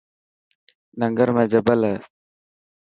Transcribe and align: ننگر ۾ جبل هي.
ننگر 0.99 1.27
۾ 1.41 1.43
جبل 1.51 1.79
هي. 1.89 1.97